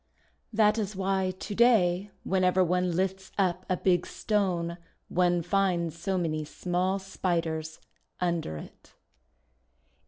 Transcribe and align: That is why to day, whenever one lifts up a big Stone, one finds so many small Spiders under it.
That 0.51 0.79
is 0.79 0.95
why 0.95 1.31
to 1.37 1.53
day, 1.53 2.09
whenever 2.23 2.63
one 2.63 2.93
lifts 2.95 3.31
up 3.37 3.67
a 3.69 3.77
big 3.77 4.07
Stone, 4.07 4.79
one 5.09 5.43
finds 5.43 5.95
so 5.99 6.17
many 6.17 6.43
small 6.43 6.97
Spiders 6.97 7.79
under 8.19 8.57
it. 8.57 8.95